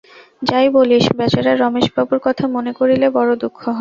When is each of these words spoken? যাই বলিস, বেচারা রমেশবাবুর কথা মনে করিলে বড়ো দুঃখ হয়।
যাই 0.41 0.67
বলিস, 0.75 1.05
বেচারা 1.17 1.53
রমেশবাবুর 1.55 2.19
কথা 2.23 2.43
মনে 2.55 2.71
করিলে 2.79 3.07
বড়ো 3.17 3.33
দুঃখ 3.41 3.55
হয়। 3.57 3.69